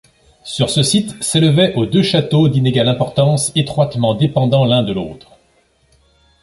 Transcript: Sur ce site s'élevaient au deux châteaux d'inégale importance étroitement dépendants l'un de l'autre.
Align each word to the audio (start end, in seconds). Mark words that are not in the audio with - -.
Sur 0.43 0.71
ce 0.71 0.81
site 0.81 1.21
s'élevaient 1.21 1.75
au 1.75 1.85
deux 1.85 2.01
châteaux 2.01 2.49
d'inégale 2.49 2.87
importance 2.87 3.51
étroitement 3.55 4.15
dépendants 4.15 4.65
l'un 4.65 4.81
de 4.81 4.93
l'autre. 4.93 5.37